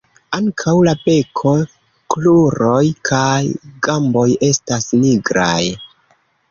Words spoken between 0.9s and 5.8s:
beko, kruroj kaj gamboj estas nigraj.